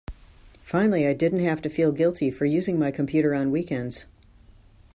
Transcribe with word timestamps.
Finally 0.63 1.05
I 1.05 1.13
didn't 1.13 1.41
have 1.41 1.61
to 1.61 1.69
feel 1.69 1.91
guilty 1.91 2.31
for 2.31 2.45
using 2.45 2.79
my 2.79 2.89
computer 2.89 3.35
on 3.35 3.51
weekends. 3.51 4.07